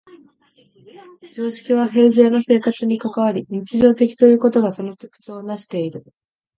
[1.31, 6.03] 常識は平生の生活に関わり、日常的ということがその特徴をなしている。